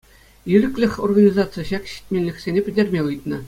[0.53, 3.37] «Ирӗклӗх» организаци ҫак ҫитменлӗхсене пӗтерме ыйтнӑ.